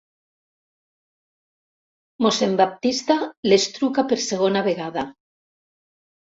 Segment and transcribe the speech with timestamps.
[2.27, 3.19] Mossèn Baptista
[3.53, 5.05] les truca per segona vegada.